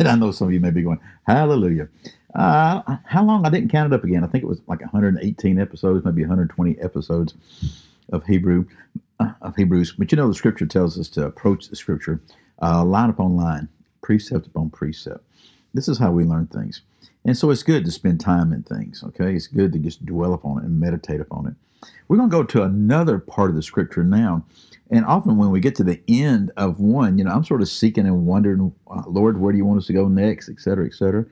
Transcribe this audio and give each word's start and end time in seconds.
and 0.00 0.08
I 0.08 0.16
know 0.16 0.32
some 0.32 0.48
of 0.48 0.54
you 0.54 0.60
may 0.60 0.72
be 0.72 0.82
going, 0.82 1.00
Hallelujah. 1.28 1.88
Uh, 2.34 2.98
how 3.06 3.24
long? 3.24 3.46
I 3.46 3.50
didn't 3.50 3.70
count 3.72 3.92
it 3.92 3.96
up 3.96 4.04
again. 4.04 4.24
I 4.24 4.28
think 4.28 4.44
it 4.44 4.48
was 4.48 4.62
like 4.68 4.82
118 4.82 5.60
episodes, 5.60 6.04
maybe 6.04 6.22
120 6.22 6.78
episodes 6.80 7.34
of 8.12 8.26
Hebrew 8.26 8.66
uh, 9.20 9.32
of 9.42 9.56
Hebrews. 9.56 9.94
But 9.98 10.12
you 10.12 10.16
know, 10.16 10.28
the 10.28 10.34
Scripture 10.34 10.66
tells 10.66 10.98
us 10.98 11.08
to 11.10 11.26
approach 11.26 11.68
the 11.68 11.76
Scripture 11.76 12.20
uh, 12.62 12.84
line 12.84 13.10
upon 13.10 13.36
line, 13.36 13.68
precept 14.02 14.48
upon 14.48 14.70
precept. 14.70 15.24
This 15.74 15.88
is 15.88 15.98
how 15.98 16.12
we 16.12 16.24
learn 16.24 16.48
things, 16.48 16.82
and 17.24 17.36
so 17.36 17.50
it's 17.50 17.62
good 17.62 17.84
to 17.84 17.90
spend 17.90 18.20
time 18.20 18.52
in 18.52 18.62
things. 18.62 19.02
Okay, 19.04 19.34
it's 19.34 19.46
good 19.46 19.72
to 19.72 19.78
just 19.78 20.04
dwell 20.04 20.34
upon 20.34 20.58
it 20.58 20.64
and 20.64 20.80
meditate 20.80 21.20
upon 21.20 21.46
it. 21.46 21.54
We're 22.08 22.16
going 22.16 22.30
to 22.30 22.36
go 22.36 22.44
to 22.44 22.62
another 22.62 23.18
part 23.18 23.50
of 23.50 23.56
the 23.56 23.62
Scripture 23.62 24.04
now. 24.04 24.44
And 24.90 25.06
often 25.06 25.36
when 25.36 25.50
we 25.50 25.60
get 25.60 25.76
to 25.76 25.84
the 25.84 26.00
end 26.08 26.50
of 26.56 26.80
one, 26.80 27.16
you 27.16 27.24
know, 27.24 27.30
I'm 27.30 27.44
sort 27.44 27.62
of 27.62 27.68
seeking 27.68 28.06
and 28.06 28.26
wondering, 28.26 28.72
uh, 28.90 29.02
Lord, 29.06 29.38
where 29.38 29.52
do 29.52 29.58
you 29.58 29.64
want 29.64 29.78
us 29.78 29.86
to 29.86 29.92
go 29.92 30.08
next, 30.08 30.48
et 30.48 30.58
cetera, 30.60 30.84
et 30.84 30.94
cetera. 30.94 31.24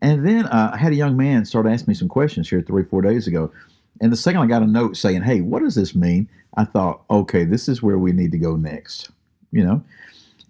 And 0.00 0.26
then 0.26 0.46
uh, 0.46 0.70
I 0.72 0.78
had 0.78 0.92
a 0.92 0.96
young 0.96 1.16
man 1.16 1.44
start 1.44 1.66
asking 1.66 1.92
me 1.92 1.94
some 1.94 2.08
questions 2.08 2.48
here 2.48 2.62
three, 2.62 2.84
four 2.84 3.02
days 3.02 3.26
ago. 3.26 3.52
And 4.00 4.10
the 4.10 4.16
second 4.16 4.40
I 4.40 4.46
got 4.46 4.62
a 4.62 4.66
note 4.66 4.96
saying, 4.96 5.22
hey, 5.22 5.42
what 5.42 5.62
does 5.62 5.74
this 5.74 5.94
mean? 5.94 6.28
I 6.56 6.64
thought, 6.64 7.02
okay, 7.08 7.44
this 7.44 7.68
is 7.68 7.82
where 7.82 7.98
we 7.98 8.12
need 8.12 8.32
to 8.32 8.38
go 8.38 8.56
next, 8.56 9.10
you 9.52 9.64
know? 9.64 9.84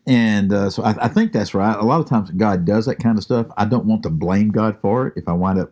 And 0.06 0.52
uh, 0.52 0.70
so 0.70 0.82
I, 0.82 1.04
I, 1.04 1.08
think 1.08 1.32
that's 1.32 1.54
right. 1.54 1.76
A 1.78 1.84
lot 1.84 2.00
of 2.00 2.08
times 2.08 2.30
God 2.30 2.64
does 2.64 2.86
that 2.86 2.96
kind 2.96 3.16
of 3.16 3.22
stuff. 3.22 3.46
I 3.56 3.64
don't 3.64 3.84
want 3.84 4.02
to 4.02 4.10
blame 4.10 4.50
God 4.50 4.76
for 4.80 5.06
it 5.06 5.14
if 5.16 5.28
I 5.28 5.32
wind 5.32 5.60
up 5.60 5.70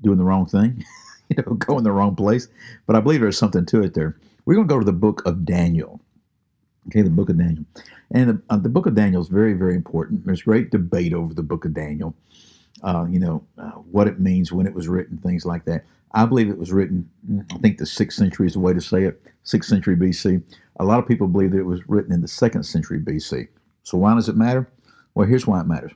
doing 0.00 0.16
the 0.16 0.24
wrong 0.24 0.46
thing, 0.46 0.82
you 1.28 1.36
know, 1.36 1.54
going 1.54 1.84
the 1.84 1.92
wrong 1.92 2.16
place. 2.16 2.48
But 2.86 2.96
I 2.96 3.00
believe 3.00 3.20
there's 3.20 3.38
something 3.38 3.66
to 3.66 3.82
it 3.82 3.92
there. 3.92 4.16
We're 4.46 4.54
going 4.54 4.68
to 4.68 4.74
go 4.74 4.78
to 4.78 4.84
the 4.84 4.92
book 4.92 5.22
of 5.26 5.44
Daniel. 5.44 6.00
Okay, 6.88 7.02
the 7.02 7.10
book 7.10 7.28
of 7.28 7.38
Daniel. 7.38 7.64
And 8.12 8.30
the, 8.30 8.42
uh, 8.50 8.56
the 8.56 8.68
book 8.68 8.86
of 8.86 8.94
Daniel 8.94 9.20
is 9.20 9.28
very, 9.28 9.54
very 9.54 9.74
important. 9.74 10.24
There's 10.24 10.42
great 10.42 10.70
debate 10.70 11.12
over 11.12 11.34
the 11.34 11.42
book 11.42 11.64
of 11.64 11.74
Daniel 11.74 12.14
uh, 12.84 13.06
you 13.10 13.20
know, 13.20 13.44
uh, 13.58 13.70
what 13.72 14.08
it 14.08 14.20
means 14.20 14.52
when 14.52 14.66
it 14.66 14.74
was 14.74 14.88
written, 14.88 15.18
things 15.18 15.46
like 15.46 15.66
that. 15.66 15.84
I 16.14 16.26
believe 16.26 16.50
it 16.50 16.58
was 16.58 16.72
written, 16.72 17.10
I 17.52 17.58
think 17.58 17.78
the 17.78 17.86
sixth 17.86 18.18
century 18.18 18.46
is 18.46 18.54
the 18.54 18.60
way 18.60 18.74
to 18.74 18.82
say 18.82 19.04
it, 19.04 19.22
sixth 19.44 19.70
century 19.70 19.96
BC. 19.96 20.42
A 20.80 20.84
lot 20.84 21.00
of 21.00 21.08
people 21.08 21.28
believe 21.28 21.52
that 21.52 21.60
it 21.60 21.66
was 21.66 21.80
written 21.88 22.12
in 22.12 22.22
the 22.22 22.28
second 22.28 22.64
century 22.64 23.00
BC. 23.00 23.48
So 23.84 23.98
why 23.98 24.14
does 24.14 24.28
it 24.28 24.36
matter? 24.36 24.70
Well, 25.14 25.28
here's 25.28 25.46
why 25.46 25.60
it 25.60 25.66
matters. 25.66 25.92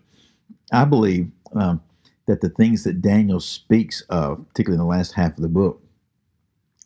I 0.72 0.84
believe 0.86 1.30
um, 1.54 1.82
that 2.26 2.40
the 2.40 2.50
things 2.50 2.84
that 2.84 3.02
Daniel 3.02 3.40
speaks 3.40 4.02
of, 4.10 4.46
particularly 4.48 4.82
in 4.82 4.86
the 4.88 4.96
last 4.96 5.12
half 5.12 5.36
of 5.36 5.42
the 5.42 5.48
book, 5.48 5.82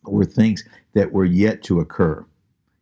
were 0.05 0.25
things 0.27 0.65
that 0.95 1.13
were 1.13 1.25
yet 1.25 1.63
to 1.65 1.81
occur. 1.81 2.25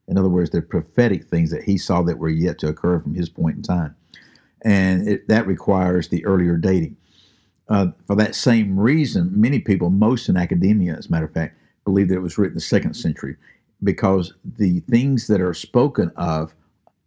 In 0.09 0.19
other 0.19 0.29
words, 0.29 0.51
they're 0.51 0.63
prophetic 0.63 1.27
things 1.27 1.51
that 1.53 1.65
he 1.65 1.79
saw 1.79 2.03
that 2.03 2.19
were 2.19 2.29
yet 2.31 2.59
to 2.61 2.69
occur 2.69 3.01
from 3.01 3.15
his 3.15 3.29
point 3.29 3.57
in 3.59 3.63
time. 3.63 3.97
And 4.65 5.09
it, 5.09 5.29
that 5.29 5.47
requires 5.47 6.09
the 6.09 6.25
earlier 6.27 6.57
dating. 6.57 6.97
Uh, 7.71 7.87
for 8.07 8.17
that 8.17 8.35
same 8.35 8.79
reason, 8.79 9.31
many 9.33 9.61
people, 9.61 9.91
most 9.91 10.29
in 10.29 10.37
academia, 10.37 10.95
as 10.95 11.07
a 11.07 11.11
matter 11.11 11.27
of 11.27 11.33
fact, 11.33 11.57
believe 11.85 12.09
that 12.09 12.17
it 12.17 12.23
was 12.23 12.37
written 12.37 12.53
in 12.53 12.57
the 12.57 12.61
second 12.61 12.95
century 12.95 13.37
because 13.83 14.35
the 14.59 14.81
things 14.81 15.29
that 15.29 15.41
are 15.41 15.55
spoken 15.55 16.11
of, 16.17 16.55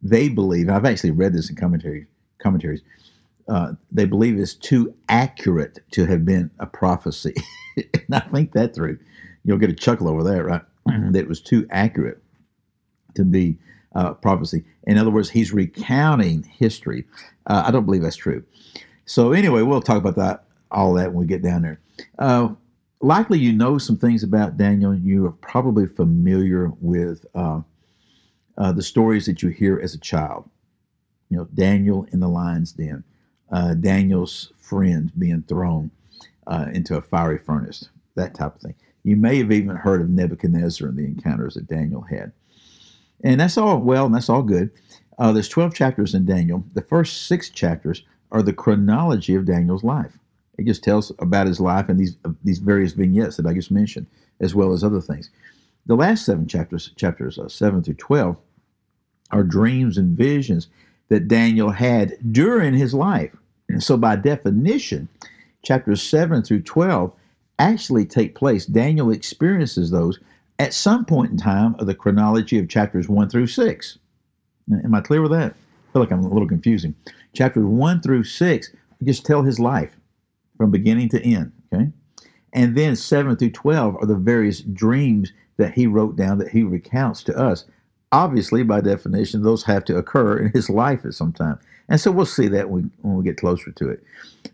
they 0.01 0.29
believe, 0.29 0.69
I've 0.69 0.85
actually 0.85 1.11
read 1.11 1.33
this 1.33 1.49
in 1.49 1.55
commentaries, 1.55 2.07
commentaries 2.39 2.81
uh, 3.47 3.73
they 3.91 4.05
believe 4.05 4.37
is 4.37 4.55
too 4.55 4.93
accurate 5.09 5.79
to 5.91 6.05
have 6.05 6.25
been 6.25 6.49
a 6.59 6.65
prophecy. 6.65 7.33
and 7.77 8.15
I 8.15 8.19
think 8.19 8.53
that 8.53 8.73
through. 8.73 8.99
You'll 9.43 9.57
get 9.57 9.69
a 9.69 9.75
chuckle 9.75 10.07
over 10.07 10.23
that, 10.23 10.43
right? 10.43 10.61
Mm-hmm. 10.87 11.11
that 11.13 11.19
it 11.19 11.29
was 11.29 11.39
too 11.39 11.65
accurate 11.69 12.21
to 13.15 13.23
be 13.23 13.57
uh, 13.95 14.13
prophecy. 14.15 14.65
In 14.85 14.97
other 14.97 15.11
words, 15.11 15.29
he's 15.29 15.53
recounting 15.53 16.43
history. 16.43 17.05
Uh, 17.47 17.63
I 17.65 17.71
don't 17.71 17.85
believe 17.85 18.01
that's 18.01 18.17
true. 18.17 18.43
So 19.05 19.31
anyway, 19.31 19.61
we'll 19.61 19.81
talk 19.81 19.97
about 19.97 20.17
that 20.17 20.43
all 20.73 20.93
that 20.95 21.13
when 21.13 21.21
we 21.21 21.25
get 21.25 21.41
down 21.41 21.61
there. 21.61 21.79
Uh, 22.19 22.49
likely 23.01 23.39
you 23.39 23.53
know 23.53 23.77
some 23.77 23.97
things 23.97 24.23
about 24.23 24.57
Daniel. 24.57 24.95
You 24.95 25.25
are 25.25 25.31
probably 25.31 25.85
familiar 25.87 26.71
with 26.79 27.25
uh, 27.35 27.61
uh, 28.57 28.71
the 28.71 28.83
stories 28.83 29.25
that 29.25 29.41
you 29.41 29.49
hear 29.49 29.79
as 29.79 29.93
a 29.93 29.99
child. 29.99 30.49
You 31.29 31.37
know, 31.37 31.47
Daniel 31.53 32.05
in 32.11 32.19
the 32.19 32.27
lion's 32.27 32.71
den, 32.71 33.03
uh, 33.51 33.73
Daniel's 33.75 34.53
friend 34.57 35.11
being 35.17 35.43
thrown 35.43 35.91
uh, 36.47 36.67
into 36.73 36.97
a 36.97 37.01
fiery 37.01 37.39
furnace, 37.39 37.89
that 38.15 38.35
type 38.35 38.55
of 38.55 38.61
thing. 38.61 38.75
You 39.03 39.15
may 39.15 39.37
have 39.37 39.51
even 39.51 39.75
heard 39.75 40.01
of 40.01 40.09
Nebuchadnezzar 40.09 40.87
and 40.87 40.97
the 40.97 41.05
encounters 41.05 41.55
that 41.55 41.67
Daniel 41.67 42.01
had. 42.01 42.31
And 43.23 43.39
that's 43.39 43.57
all 43.57 43.77
well, 43.79 44.05
and 44.05 44.15
that's 44.15 44.29
all 44.29 44.43
good. 44.43 44.71
Uh, 45.17 45.31
there's 45.31 45.49
12 45.49 45.73
chapters 45.73 46.13
in 46.13 46.25
Daniel. 46.25 46.63
The 46.73 46.81
first 46.81 47.27
six 47.27 47.49
chapters 47.49 48.03
are 48.31 48.41
the 48.41 48.53
chronology 48.53 49.35
of 49.35 49.45
Daniel's 49.45 49.83
life. 49.83 50.17
It 50.57 50.65
just 50.65 50.83
tells 50.83 51.11
about 51.19 51.47
his 51.47 51.59
life 51.59 51.89
and 51.89 51.99
these 51.99 52.17
these 52.43 52.59
various 52.59 52.93
vignettes 52.93 53.37
that 53.37 53.45
I 53.45 53.53
just 53.53 53.71
mentioned, 53.71 54.07
as 54.39 54.53
well 54.53 54.73
as 54.73 54.83
other 54.83 55.01
things. 55.01 55.29
The 55.85 55.95
last 55.95 56.25
seven 56.25 56.47
chapters, 56.47 56.91
chapters 56.95 57.39
uh, 57.39 57.49
seven 57.49 57.83
through 57.83 57.95
twelve, 57.95 58.37
are 59.31 59.43
dreams 59.43 59.97
and 59.97 60.17
visions 60.17 60.67
that 61.09 61.27
Daniel 61.27 61.71
had 61.71 62.17
during 62.31 62.73
his 62.73 62.93
life. 62.93 63.35
And 63.67 63.83
so, 63.83 63.97
by 63.97 64.15
definition, 64.15 65.09
chapters 65.63 66.01
seven 66.01 66.43
through 66.43 66.61
twelve 66.61 67.11
actually 67.59 68.05
take 68.05 68.35
place. 68.35 68.65
Daniel 68.65 69.11
experiences 69.11 69.91
those 69.91 70.19
at 70.59 70.73
some 70.73 71.05
point 71.05 71.31
in 71.31 71.37
time 71.37 71.75
of 71.79 71.87
the 71.87 71.95
chronology 71.95 72.59
of 72.59 72.69
chapters 72.69 73.09
one 73.09 73.29
through 73.29 73.47
six. 73.47 73.97
Am 74.71 74.93
I 74.93 75.01
clear 75.01 75.21
with 75.21 75.31
that? 75.31 75.51
I 75.53 75.93
feel 75.93 76.01
like 76.01 76.11
I'm 76.11 76.23
a 76.23 76.29
little 76.29 76.47
confusing. 76.47 76.95
Chapters 77.33 77.65
one 77.65 78.01
through 78.01 78.23
six 78.23 78.71
just 79.03 79.25
tell 79.25 79.43
his 79.43 79.59
life 79.59 79.97
from 80.57 80.71
beginning 80.71 81.09
to 81.09 81.21
end. 81.21 81.51
Okay. 81.73 81.91
And 82.53 82.77
then 82.77 82.95
7 82.95 83.35
through 83.35 83.51
12 83.51 83.95
are 83.95 84.05
the 84.05 84.15
various 84.15 84.61
dreams 84.61 85.33
that 85.57 85.73
he 85.73 85.87
wrote 85.87 86.15
down 86.15 86.37
that 86.37 86.49
he 86.49 86.63
recounts 86.63 87.23
to 87.23 87.37
us. 87.37 87.65
Obviously, 88.11 88.63
by 88.63 88.79
definition, 88.79 89.41
those 89.41 89.63
have 89.63 89.83
to 89.85 89.97
occur 89.97 90.37
in 90.37 90.51
his 90.51 90.69
life 90.69 91.03
at 91.03 91.15
some 91.15 91.33
time. 91.33 91.59
And 91.89 91.99
so 91.99 92.11
we'll 92.11 92.25
see 92.25 92.47
that 92.47 92.69
when 92.69 92.91
we, 93.01 93.23
get 93.23 93.37
closer 93.37 93.71
to 93.71 93.89
it. 93.89 94.03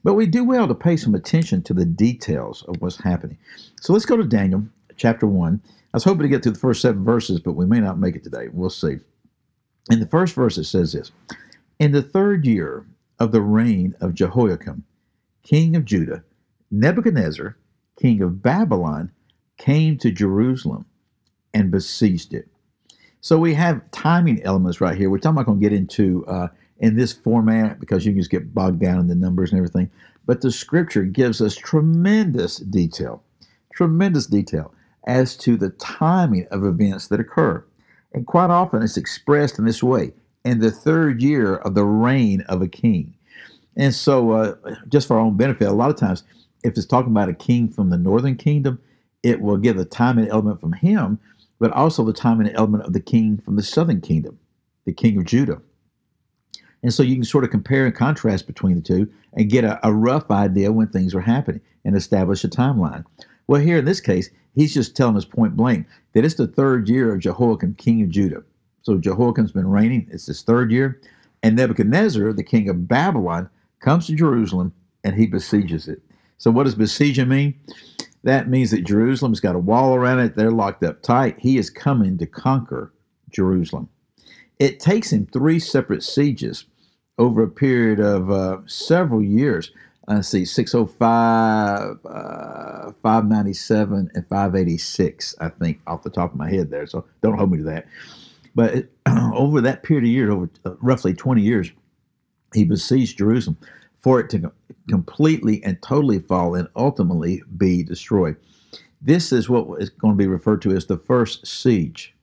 But 0.04 0.14
we 0.14 0.26
do 0.26 0.44
well 0.44 0.68
to 0.68 0.76
pay 0.76 0.96
some 0.98 1.14
attention 1.14 1.62
to 1.64 1.74
the 1.74 1.86
details 1.86 2.64
of 2.68 2.82
what's 2.82 3.02
happening. 3.02 3.38
So 3.82 3.94
let's 3.94 4.06
go 4.06 4.18
to 4.18 4.24
Daniel 4.24 4.64
chapter 4.96 5.28
1. 5.28 5.62
I 5.66 5.70
was 5.94 6.04
hoping 6.04 6.24
to 6.24 6.30
get 6.30 6.44
to 6.44 6.52
the 6.52 6.60
first 6.60 6.82
seven 6.82 7.04
verses, 7.04 7.40
but 7.40 7.54
we 7.54 7.66
may 7.66 7.80
not 7.80 8.00
make 8.00 8.16
it 8.16 8.24
today. 8.24 8.48
We'll 8.52 8.70
see. 8.70 8.98
In 9.90 10.00
the 10.00 10.06
first 10.06 10.36
verse, 10.36 10.58
it 10.58 10.66
says 10.66 10.94
this 10.94 11.12
In 11.80 11.92
the 11.92 12.02
third 12.02 12.46
year 12.46 12.86
of 13.20 13.32
the 13.32 13.42
reign 13.42 13.96
of 14.00 14.14
Jehoiakim, 14.14 14.84
king 15.44 15.76
of 15.76 15.86
Judah, 15.86 16.24
Nebuchadnezzar, 16.72 17.58
king 18.00 18.22
of 18.22 18.42
Babylon, 18.42 19.12
came 19.58 19.98
to 19.98 20.12
Jerusalem 20.12 20.86
and 21.54 21.72
besieged 21.72 22.34
it. 22.34 22.48
So 23.22 23.38
we 23.38 23.54
have 23.56 23.90
timing 23.92 24.42
elements 24.44 24.80
right 24.80 24.98
here, 24.98 25.10
which 25.10 25.26
I'm 25.26 25.36
not 25.36 25.46
going 25.46 25.60
to 25.60 25.64
get 25.64 25.78
into 25.78 26.26
uh, 26.28 26.48
in 26.80 26.96
this 26.96 27.12
format 27.12 27.80
because 27.80 28.06
you 28.06 28.14
can 28.14 28.22
just 28.22 28.32
get 28.32 28.54
bogged 28.54 28.80
down 28.80 29.00
in 29.00 29.08
the 29.08 29.16
numbers 29.16 29.52
and 29.52 29.58
everything. 29.58 29.92
But 30.26 30.42
the 30.42 30.52
scripture 30.52 31.04
gives 31.04 31.42
us 31.42 31.56
tremendous 31.56 32.58
detail, 32.58 33.24
tremendous 33.74 34.28
detail 34.28 34.74
as 35.06 35.36
to 35.38 35.58
the 35.58 35.72
timing 35.72 36.48
of 36.52 36.64
events 36.64 37.08
that 37.08 37.20
occur. 37.20 37.66
And 38.14 38.26
quite 38.26 38.50
often 38.50 38.82
it's 38.82 38.98
expressed 38.98 39.60
in 39.60 39.66
this 39.66 39.84
way 39.84 40.14
in 40.46 40.60
the 40.60 40.72
third 40.72 41.22
year 41.22 41.56
of 41.56 41.76
the 41.76 41.86
reign 41.86 42.42
of 42.42 42.62
a 42.62 42.68
king. 42.68 43.14
And 43.80 43.96
so, 43.96 44.32
uh, 44.32 44.56
just 44.90 45.08
for 45.08 45.16
our 45.16 45.22
own 45.22 45.38
benefit, 45.38 45.66
a 45.66 45.72
lot 45.72 45.90
of 45.90 45.96
times, 45.96 46.24
if 46.66 46.78
it's 46.78 46.86
talking 46.86 47.14
about 47.14 47.30
a 47.30 47.34
king 47.34 47.70
from 47.70 47.90
the 47.90 47.98
northern 47.98 48.36
kingdom, 48.36 48.78
it 49.24 49.40
will 49.40 49.56
give 49.56 49.78
the 49.78 49.86
time 49.86 50.18
and 50.18 50.28
element 50.28 50.60
from 50.60 50.74
him, 50.74 51.18
but 51.60 51.72
also 51.72 52.04
the 52.04 52.12
time 52.12 52.42
and 52.42 52.52
element 52.56 52.84
of 52.84 52.92
the 52.92 53.00
king 53.00 53.38
from 53.38 53.56
the 53.56 53.64
southern 53.64 54.02
kingdom, 54.02 54.38
the 54.86 54.92
king 54.92 55.18
of 55.18 55.24
Judah. 55.24 55.62
And 56.84 56.94
so 56.94 57.04
you 57.04 57.16
can 57.16 57.24
sort 57.24 57.46
of 57.46 57.52
compare 57.52 57.86
and 57.86 57.96
contrast 57.96 58.48
between 58.48 58.76
the 58.76 58.82
two 58.82 59.10
and 59.32 59.50
get 59.50 59.64
a, 59.64 59.80
a 59.88 59.94
rough 59.94 60.30
idea 60.30 60.74
when 60.74 60.90
things 60.90 61.16
are 61.16 61.22
happening 61.22 61.62
and 61.86 61.96
establish 61.96 62.44
a 62.44 62.50
timeline. 62.50 63.06
Well, 63.48 63.62
here 63.62 63.78
in 63.78 63.86
this 63.86 64.02
case, 64.02 64.30
he's 64.56 64.74
just 64.74 64.96
telling 64.96 65.16
us 65.16 65.24
point 65.24 65.56
blank 65.56 65.88
that 66.14 66.26
it's 66.26 66.36
the 66.36 66.48
third 66.48 66.90
year 66.90 67.14
of 67.14 67.22
Jehoiakim, 67.22 67.76
king 67.76 68.02
of 68.02 68.10
Judah. 68.10 68.44
So 68.82 68.98
Jehoiakim's 68.98 69.54
been 69.54 69.70
reigning, 69.70 70.10
it's 70.12 70.26
his 70.26 70.42
third 70.42 70.70
year. 70.70 71.00
And 71.42 71.56
Nebuchadnezzar, 71.56 72.34
the 72.34 72.44
king 72.44 72.68
of 72.68 72.86
Babylon, 72.86 73.50
comes 73.80 74.08
to 74.08 74.16
Jerusalem 74.16 74.74
and 75.04 75.16
he 75.16 75.28
besieges 75.28 75.88
it. 75.88 76.02
So, 76.38 76.52
what 76.52 76.64
does 76.64 76.76
besieging 76.76 77.30
mean? 77.30 77.60
That 78.24 78.50
means 78.50 78.72
that 78.72 78.84
Jerusalem's 78.84 79.40
got 79.40 79.56
a 79.56 79.60
wall 79.60 79.96
around 79.96 80.20
it. 80.20 80.36
They're 80.36 80.52
locked 80.52 80.84
up 80.84 81.02
tight. 81.02 81.38
He 81.40 81.58
is 81.58 81.70
coming 81.70 82.18
to 82.18 82.26
conquer 82.26 82.94
Jerusalem. 83.30 83.90
It 84.58 84.80
takes 84.80 85.12
him 85.12 85.26
three 85.26 85.60
separate 85.60 86.04
sieges 86.04 86.66
over 87.18 87.44
a 87.44 87.50
period 87.50 88.00
of 88.00 88.30
uh, 88.30 88.58
several 88.66 89.24
years. 89.24 89.72
Let's 90.08 90.28
see, 90.28 90.44
605, 90.44 92.00
uh, 92.04 92.92
597, 93.04 94.12
and 94.14 94.28
586, 94.28 95.36
I 95.40 95.50
think, 95.50 95.80
off 95.86 96.04
the 96.04 96.10
top 96.10 96.32
of 96.32 96.38
my 96.38 96.50
head 96.50 96.72
there. 96.72 96.88
So 96.88 97.06
don't 97.22 97.38
hold 97.38 97.52
me 97.52 97.60
to 97.60 97.64
that. 97.66 97.86
But 98.56 98.88
over 99.34 99.62
that 99.62 99.84
period 99.84 100.06
of 100.06 100.10
years, 100.10 100.30
over 100.32 100.50
uh, 100.66 100.76
roughly 100.82 101.14
20 101.14 101.42
years, 101.42 101.72
he 102.54 102.64
besieged 102.64 103.18
Jerusalem 103.18 103.58
for 104.02 104.20
it 104.20 104.30
to 104.32 104.52
completely 104.88 105.64
and 105.64 105.82
totally 105.82 106.20
fall 106.20 106.56
and 106.56 106.68
ultimately 106.76 107.44
be 107.58 107.84
destroyed. 107.84 108.36
This 109.02 109.32
is 109.32 109.50
what 109.50 109.82
is 109.82 109.90
going 109.90 110.14
to 110.14 110.18
be 110.18 110.28
referred 110.28 110.62
to 110.64 110.72
as 110.72 110.86
the 110.86 110.98
first 110.98 111.46
siege. 111.48 112.14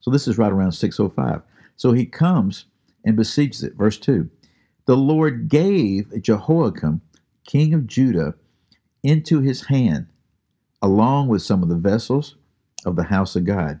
So 0.00 0.10
this 0.10 0.28
is 0.28 0.38
right 0.38 0.52
around 0.52 0.72
605. 0.72 1.42
So 1.76 1.92
he 1.92 2.06
comes 2.06 2.66
and 3.04 3.16
besieges 3.16 3.62
it. 3.62 3.74
Verse 3.74 3.98
2 3.98 4.28
The 4.86 4.96
Lord 4.96 5.48
gave 5.48 6.22
Jehoiakim, 6.22 7.00
king 7.44 7.74
of 7.74 7.86
Judah, 7.86 8.34
into 9.02 9.40
his 9.40 9.66
hand, 9.66 10.06
along 10.82 11.28
with 11.28 11.42
some 11.42 11.62
of 11.62 11.68
the 11.68 11.76
vessels 11.76 12.36
of 12.84 12.96
the 12.96 13.04
house 13.04 13.36
of 13.36 13.44
God. 13.44 13.80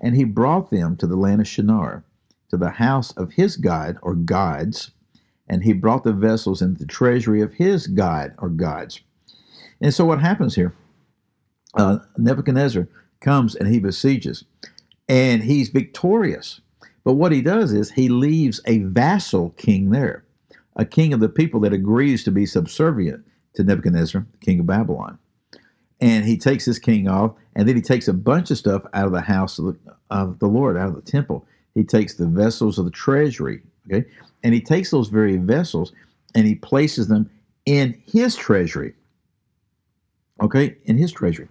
And 0.00 0.16
he 0.16 0.24
brought 0.24 0.70
them 0.70 0.96
to 0.96 1.06
the 1.06 1.16
land 1.16 1.40
of 1.40 1.48
Shinar, 1.48 2.04
to 2.50 2.56
the 2.56 2.70
house 2.70 3.12
of 3.12 3.32
his 3.32 3.56
God 3.56 3.98
or 4.02 4.14
gods, 4.14 4.90
and 5.52 5.62
he 5.62 5.74
brought 5.74 6.02
the 6.02 6.14
vessels 6.14 6.62
into 6.62 6.78
the 6.78 6.86
treasury 6.86 7.42
of 7.42 7.52
his 7.52 7.86
God 7.86 8.32
or 8.38 8.48
gods. 8.48 9.02
And 9.82 9.92
so 9.92 10.06
what 10.06 10.18
happens 10.18 10.54
here? 10.54 10.74
Uh, 11.74 11.98
Nebuchadnezzar 12.16 12.88
comes 13.20 13.54
and 13.54 13.68
he 13.68 13.78
besieges, 13.78 14.46
and 15.10 15.42
he's 15.42 15.68
victorious. 15.68 16.62
But 17.04 17.14
what 17.14 17.32
he 17.32 17.42
does 17.42 17.70
is 17.70 17.90
he 17.90 18.08
leaves 18.08 18.62
a 18.64 18.78
vassal 18.78 19.50
king 19.50 19.90
there, 19.90 20.24
a 20.76 20.86
king 20.86 21.12
of 21.12 21.20
the 21.20 21.28
people 21.28 21.60
that 21.60 21.74
agrees 21.74 22.24
to 22.24 22.30
be 22.30 22.46
subservient 22.46 23.22
to 23.52 23.62
Nebuchadnezzar, 23.62 24.24
the 24.32 24.38
king 24.38 24.60
of 24.60 24.66
Babylon. 24.66 25.18
And 26.00 26.24
he 26.24 26.38
takes 26.38 26.64
this 26.64 26.78
king 26.78 27.08
off, 27.08 27.34
and 27.54 27.68
then 27.68 27.76
he 27.76 27.82
takes 27.82 28.08
a 28.08 28.14
bunch 28.14 28.50
of 28.50 28.56
stuff 28.56 28.84
out 28.94 29.06
of 29.06 29.12
the 29.12 29.20
house 29.20 29.58
of 29.58 29.66
the, 29.66 29.76
of 30.08 30.38
the 30.38 30.48
Lord, 30.48 30.78
out 30.78 30.88
of 30.88 30.94
the 30.94 31.02
temple. 31.02 31.46
He 31.74 31.84
takes 31.84 32.14
the 32.14 32.26
vessels 32.26 32.78
of 32.78 32.86
the 32.86 32.90
treasury, 32.90 33.60
okay, 33.86 34.08
and 34.44 34.54
he 34.54 34.60
takes 34.60 34.90
those 34.90 35.08
very 35.08 35.36
vessels 35.36 35.92
and 36.34 36.46
he 36.46 36.54
places 36.54 37.08
them 37.08 37.30
in 37.66 38.00
his 38.06 38.34
treasury. 38.34 38.94
Okay, 40.40 40.76
in 40.84 40.96
his 40.96 41.12
treasury. 41.12 41.48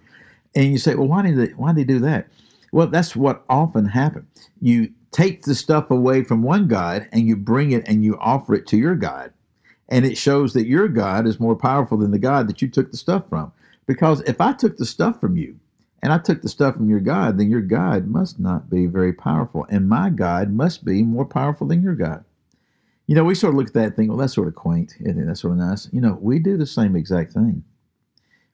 And 0.54 0.66
you 0.66 0.78
say, 0.78 0.94
well, 0.94 1.08
why 1.08 1.22
did 1.22 1.36
they, 1.36 1.54
why 1.54 1.72
did 1.72 1.78
he 1.78 1.84
do 1.84 1.98
that? 2.00 2.28
Well, 2.72 2.86
that's 2.86 3.16
what 3.16 3.44
often 3.48 3.86
happens. 3.86 4.50
You 4.60 4.90
take 5.10 5.42
the 5.42 5.54
stuff 5.54 5.90
away 5.90 6.24
from 6.24 6.42
one 6.42 6.68
God 6.68 7.08
and 7.12 7.26
you 7.26 7.36
bring 7.36 7.72
it 7.72 7.86
and 7.86 8.04
you 8.04 8.18
offer 8.18 8.54
it 8.54 8.66
to 8.68 8.76
your 8.76 8.96
God. 8.96 9.32
And 9.88 10.06
it 10.06 10.16
shows 10.16 10.54
that 10.54 10.66
your 10.66 10.88
God 10.88 11.26
is 11.26 11.40
more 11.40 11.56
powerful 11.56 11.98
than 11.98 12.10
the 12.10 12.18
God 12.18 12.48
that 12.48 12.62
you 12.62 12.68
took 12.68 12.90
the 12.90 12.96
stuff 12.96 13.28
from. 13.28 13.52
Because 13.86 14.22
if 14.22 14.40
I 14.40 14.52
took 14.52 14.76
the 14.76 14.86
stuff 14.86 15.20
from 15.20 15.36
you 15.36 15.58
and 16.02 16.12
I 16.12 16.18
took 16.18 16.42
the 16.42 16.48
stuff 16.48 16.76
from 16.76 16.90
your 16.90 17.00
God, 17.00 17.38
then 17.38 17.48
your 17.48 17.60
God 17.60 18.08
must 18.08 18.40
not 18.40 18.68
be 18.68 18.86
very 18.86 19.12
powerful. 19.12 19.66
And 19.68 19.88
my 19.88 20.10
God 20.10 20.52
must 20.52 20.84
be 20.84 21.02
more 21.02 21.24
powerful 21.24 21.66
than 21.66 21.82
your 21.82 21.94
God. 21.94 22.24
You 23.06 23.14
know, 23.14 23.24
we 23.24 23.34
sort 23.34 23.54
of 23.54 23.58
look 23.58 23.68
at 23.68 23.74
that 23.74 23.84
and 23.84 23.96
think, 23.96 24.08
well, 24.08 24.18
that's 24.18 24.34
sort 24.34 24.48
of 24.48 24.54
quaint, 24.54 24.94
isn't 25.00 25.18
it? 25.18 25.26
That's 25.26 25.40
sort 25.40 25.52
of 25.52 25.58
nice. 25.58 25.88
You 25.92 26.00
know, 26.00 26.18
we 26.20 26.40
do 26.40 26.56
the 26.56 26.66
same 26.66 26.96
exact 26.96 27.32
thing. 27.32 27.62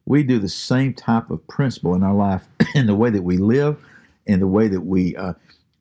We 0.04 0.22
do 0.22 0.38
the 0.38 0.48
same 0.48 0.94
type 0.94 1.30
of 1.30 1.46
principle 1.48 1.94
in 1.94 2.02
our 2.02 2.14
life, 2.14 2.46
in 2.74 2.86
the 2.86 2.94
way 2.94 3.10
that 3.10 3.22
we 3.22 3.38
live, 3.38 3.78
in 4.26 4.40
the 4.40 4.46
way 4.46 4.68
that 4.68 4.82
we 4.82 5.16
uh, 5.16 5.34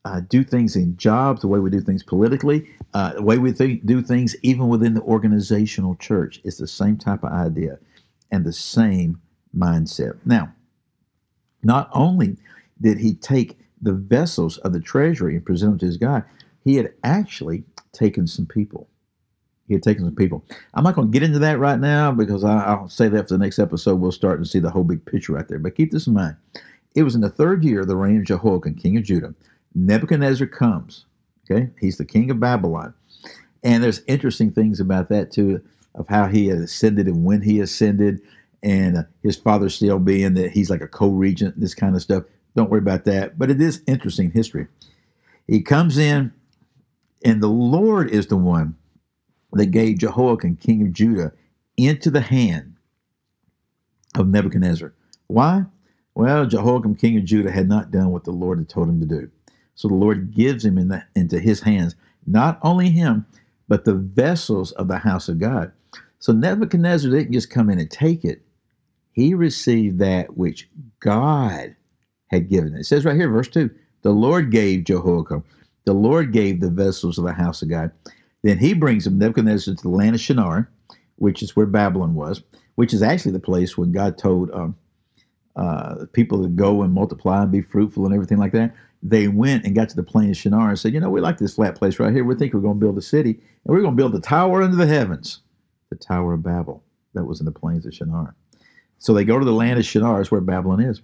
uh, 0.05 0.21
do 0.21 0.43
things 0.43 0.75
in 0.75 0.95
jobs, 0.95 1.41
the 1.41 1.47
way 1.47 1.59
we 1.59 1.69
do 1.69 1.81
things 1.81 2.03
politically, 2.03 2.69
uh, 2.93 3.13
the 3.13 3.21
way 3.21 3.37
we 3.37 3.51
th- 3.51 3.81
do 3.85 4.01
things 4.01 4.35
even 4.41 4.69
within 4.69 4.93
the 4.93 5.01
organizational 5.01 5.95
church. 5.95 6.39
It's 6.45 6.57
the 6.57 6.67
same 6.67 6.97
type 6.97 7.23
of 7.23 7.31
idea 7.31 7.79
and 8.31 8.45
the 8.45 8.53
same 8.53 9.19
mindset. 9.55 10.17
Now, 10.25 10.53
not 11.63 11.89
only 11.93 12.37
did 12.81 12.99
he 12.99 13.13
take 13.15 13.57
the 13.81 13.93
vessels 13.93 14.57
of 14.59 14.73
the 14.73 14.79
treasury 14.79 15.35
and 15.35 15.45
present 15.45 15.71
them 15.71 15.79
to 15.79 15.85
his 15.85 15.97
God, 15.97 16.23
he 16.63 16.75
had 16.75 16.93
actually 17.03 17.63
taken 17.93 18.27
some 18.27 18.45
people. 18.45 18.87
He 19.67 19.73
had 19.73 19.83
taken 19.83 20.05
some 20.05 20.15
people. 20.15 20.45
I'm 20.73 20.83
not 20.83 20.95
going 20.95 21.11
to 21.11 21.11
get 21.11 21.23
into 21.23 21.39
that 21.39 21.59
right 21.59 21.79
now 21.79 22.11
because 22.11 22.43
I, 22.43 22.75
will 22.75 22.89
say 22.89 23.09
that 23.09 23.27
for 23.27 23.33
the 23.33 23.43
next 23.43 23.59
episode. 23.59 23.99
We'll 23.99 24.11
start 24.11 24.37
and 24.37 24.47
see 24.47 24.59
the 24.59 24.69
whole 24.69 24.83
big 24.83 25.05
picture 25.05 25.33
right 25.33 25.47
there. 25.47 25.59
But 25.59 25.75
keep 25.75 25.91
this 25.91 26.07
in 26.07 26.13
mind. 26.13 26.37
It 26.95 27.03
was 27.03 27.15
in 27.15 27.21
the 27.21 27.29
third 27.29 27.63
year 27.63 27.81
of 27.81 27.87
the 27.87 27.95
reign 27.95 28.17
of 28.17 28.25
Jehoiakim, 28.25 28.75
king 28.75 28.97
of 28.97 29.03
Judah. 29.03 29.33
Nebuchadnezzar 29.75 30.47
comes. 30.47 31.05
Okay, 31.49 31.69
he's 31.79 31.97
the 31.97 32.05
king 32.05 32.29
of 32.29 32.39
Babylon, 32.41 32.93
and 33.63 33.81
there's 33.81 34.01
interesting 34.07 34.51
things 34.51 34.81
about 34.81 35.07
that 35.09 35.31
too, 35.31 35.61
of 35.95 36.07
how 36.07 36.27
he 36.27 36.47
had 36.47 36.57
ascended 36.57 37.07
and 37.07 37.23
when 37.23 37.41
he 37.41 37.61
ascended, 37.61 38.21
and 38.67 39.05
his 39.23 39.37
father 39.37 39.69
still 39.69 39.97
being 39.97 40.33
that 40.33 40.51
he's 40.51 40.69
like 40.69 40.81
a 40.81 40.89
co-regent, 40.89 41.57
this 41.57 41.73
kind 41.73 41.95
of 41.95 42.01
stuff. 42.01 42.25
Don't 42.53 42.69
worry 42.69 42.79
about 42.79 43.05
that, 43.05 43.39
but 43.39 43.49
it 43.49 43.61
is 43.61 43.81
interesting 43.87 44.29
history. 44.31 44.67
He 45.47 45.61
comes 45.61 45.97
in 45.97 46.33
and 47.23 47.41
the 47.41 47.47
Lord 47.47 48.09
is 48.09 48.27
the 48.27 48.35
one 48.35 48.75
that 49.53 49.67
gave 49.67 49.99
Jehoiakim, 49.99 50.57
king 50.57 50.81
of 50.81 50.91
Judah, 50.91 51.31
into 51.77 52.11
the 52.11 52.19
hand 52.19 52.75
of 54.15 54.27
Nebuchadnezzar. 54.27 54.93
Why? 55.27 55.63
Well, 56.13 56.45
Jehoiakim, 56.45 56.95
king 56.95 57.17
of 57.17 57.23
Judah, 57.23 57.51
had 57.51 57.69
not 57.69 57.91
done 57.91 58.11
what 58.11 58.25
the 58.25 58.31
Lord 58.31 58.57
had 58.57 58.67
told 58.67 58.89
him 58.89 58.99
to 58.99 59.05
do. 59.05 59.31
So 59.75 59.87
the 59.87 59.93
Lord 59.93 60.33
gives 60.33 60.65
him 60.65 60.77
in 60.77 60.89
the, 60.89 61.05
into 61.15 61.39
his 61.39 61.61
hands, 61.61 61.95
not 62.25 62.59
only 62.63 62.89
him, 62.89 63.25
but 63.69 63.85
the 63.85 63.93
vessels 63.93 64.73
of 64.73 64.89
the 64.89 64.97
house 64.97 65.29
of 65.29 65.39
God. 65.39 65.71
So 66.19 66.33
Nebuchadnezzar 66.33 67.11
didn't 67.11 67.31
just 67.31 67.49
come 67.49 67.69
in 67.69 67.79
and 67.79 67.89
take 67.89 68.25
it. 68.25 68.41
He 69.17 69.33
received 69.33 69.99
that 69.99 70.37
which 70.37 70.69
God 70.99 71.75
had 72.27 72.49
given. 72.49 72.75
It 72.75 72.85
says 72.85 73.03
right 73.03 73.15
here, 73.15 73.29
verse 73.29 73.49
2 73.49 73.69
the 74.03 74.11
Lord 74.11 74.51
gave 74.51 74.85
Jehoiakim 74.85 75.43
the 75.87 75.93
Lord 75.93 76.33
gave 76.33 76.59
the 76.59 76.69
vessels 76.69 77.17
of 77.17 77.23
the 77.23 77.31
house 77.31 77.61
of 77.61 77.69
God. 77.69 77.91
Then 78.43 78.57
he 78.57 78.73
brings 78.73 79.05
them, 79.05 79.17
Nebuchadnezzar, 79.17 79.73
to 79.73 79.81
the 79.81 79.87
land 79.87 80.15
of 80.15 80.21
Shinar, 80.21 80.69
which 81.15 81.41
is 81.41 81.55
where 81.55 81.65
Babylon 81.65 82.13
was, 82.13 82.43
which 82.75 82.93
is 82.93 83.01
actually 83.01 83.31
the 83.31 83.39
place 83.39 83.77
when 83.77 83.93
God 83.93 84.17
told 84.17 84.51
um, 84.51 84.75
uh, 85.55 86.05
people 86.11 86.43
to 86.43 86.49
go 86.49 86.81
and 86.81 86.93
multiply 86.93 87.41
and 87.41 87.53
be 87.53 87.61
fruitful 87.61 88.05
and 88.05 88.13
everything 88.13 88.37
like 88.37 88.51
that. 88.51 88.75
They 89.01 89.29
went 89.29 89.65
and 89.65 89.73
got 89.73 89.87
to 89.89 89.95
the 89.95 90.03
plain 90.03 90.29
of 90.29 90.35
Shinar 90.35 90.67
and 90.67 90.77
said, 90.77 90.93
You 90.93 90.99
know, 90.99 91.09
we 91.09 91.21
like 91.21 91.37
this 91.37 91.55
flat 91.55 91.75
place 91.75 91.99
right 91.99 92.13
here. 92.13 92.25
We 92.25 92.35
think 92.35 92.53
we're 92.53 92.59
going 92.59 92.79
to 92.81 92.85
build 92.85 92.97
a 92.97 93.01
city, 93.01 93.31
and 93.31 93.73
we're 93.73 93.81
going 93.81 93.93
to 93.93 93.97
build 93.97 94.11
the 94.11 94.19
tower 94.19 94.61
into 94.61 94.75
the 94.75 94.87
heavens, 94.87 95.39
the 95.89 95.95
Tower 95.95 96.33
of 96.33 96.43
Babel. 96.43 96.83
That 97.13 97.23
was 97.23 97.39
in 97.39 97.45
the 97.45 97.51
plains 97.53 97.85
of 97.85 97.93
Shinar. 97.93 98.35
So 98.99 99.13
they 99.13 99.23
go 99.23 99.39
to 99.39 99.45
the 99.45 99.51
land 99.51 99.79
of 99.79 99.85
Shinar, 99.85 100.21
is 100.21 100.31
where 100.31 100.41
Babylon 100.41 100.81
is, 100.81 101.01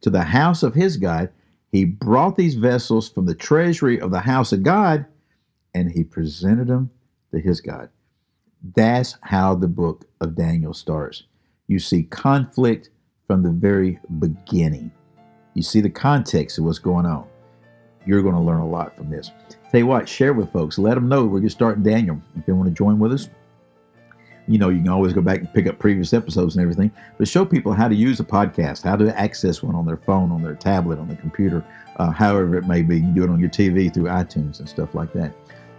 to 0.00 0.10
the 0.10 0.22
house 0.22 0.62
of 0.62 0.74
his 0.74 0.96
God, 0.96 1.30
he 1.72 1.84
brought 1.84 2.36
these 2.36 2.54
vessels 2.54 3.08
from 3.08 3.26
the 3.26 3.34
treasury 3.34 4.00
of 4.00 4.10
the 4.10 4.20
house 4.20 4.52
of 4.52 4.62
God 4.62 5.06
and 5.74 5.90
he 5.90 6.04
presented 6.04 6.68
them 6.68 6.90
to 7.32 7.40
his 7.40 7.60
God. 7.60 7.88
That's 8.76 9.16
how 9.22 9.54
the 9.54 9.68
book 9.68 10.06
of 10.20 10.36
Daniel 10.36 10.72
starts. 10.72 11.24
You 11.66 11.78
see 11.78 12.04
conflict 12.04 12.90
from 13.26 13.42
the 13.42 13.50
very 13.50 13.98
beginning. 14.18 14.92
You 15.54 15.62
see 15.62 15.80
the 15.80 15.90
context 15.90 16.58
of 16.58 16.64
what's 16.64 16.78
going 16.78 17.06
on. 17.06 17.26
You're 18.06 18.22
going 18.22 18.34
to 18.34 18.40
learn 18.40 18.60
a 18.60 18.68
lot 18.68 18.96
from 18.96 19.10
this. 19.10 19.30
Tell 19.70 19.80
you 19.80 19.86
what, 19.86 20.08
share 20.08 20.32
with 20.32 20.52
folks. 20.52 20.78
Let 20.78 20.94
them 20.94 21.08
know 21.08 21.24
we're 21.24 21.40
going 21.40 21.44
to 21.44 21.50
start 21.50 21.82
Daniel. 21.82 22.20
If 22.36 22.46
they 22.46 22.52
want 22.52 22.68
to 22.68 22.74
join 22.74 22.98
with 22.98 23.12
us, 23.12 23.28
you 24.46 24.58
know, 24.58 24.68
you 24.68 24.80
can 24.80 24.88
always 24.88 25.12
go 25.12 25.20
back 25.20 25.38
and 25.40 25.52
pick 25.52 25.66
up 25.66 25.78
previous 25.78 26.12
episodes 26.12 26.56
and 26.56 26.62
everything, 26.62 26.90
but 27.18 27.26
show 27.26 27.44
people 27.44 27.72
how 27.72 27.88
to 27.88 27.94
use 27.94 28.20
a 28.20 28.24
podcast, 28.24 28.82
how 28.82 28.96
to 28.96 29.18
access 29.18 29.62
one 29.62 29.74
on 29.74 29.86
their 29.86 29.96
phone, 29.96 30.30
on 30.30 30.42
their 30.42 30.54
tablet, 30.54 30.98
on 30.98 31.08
their 31.08 31.16
computer, 31.16 31.64
uh, 31.96 32.10
however 32.10 32.56
it 32.56 32.66
may 32.66 32.82
be. 32.82 32.96
You 32.96 33.02
can 33.02 33.14
do 33.14 33.24
it 33.24 33.30
on 33.30 33.40
your 33.40 33.50
TV 33.50 33.92
through 33.92 34.04
iTunes 34.04 34.58
and 34.58 34.68
stuff 34.68 34.94
like 34.94 35.12
that. 35.14 35.34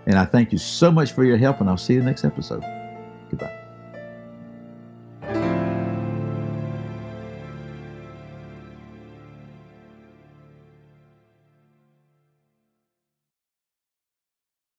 And 0.08 0.18
I 0.18 0.26
thank 0.26 0.52
you 0.52 0.58
so 0.58 0.92
much 0.92 1.12
for 1.12 1.24
your 1.24 1.38
help, 1.38 1.62
and 1.62 1.70
I'll 1.70 1.78
see 1.78 1.94
you 1.94 2.04
next 2.04 2.26
episode. 2.26 2.64
Goodbye. 3.30 3.65